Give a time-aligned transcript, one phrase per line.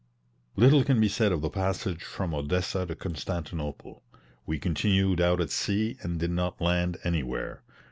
[0.55, 4.01] Little can be said of the passage from Odessa to Constantinople;
[4.47, 7.61] we continued out at sea and did not land anywhere.